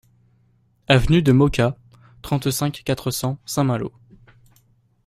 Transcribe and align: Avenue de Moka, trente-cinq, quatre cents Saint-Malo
Avenue 0.87 1.21
de 1.21 1.31
Moka, 1.31 1.77
trente-cinq, 2.23 2.81
quatre 2.83 3.11
cents 3.11 3.37
Saint-Malo 3.45 3.91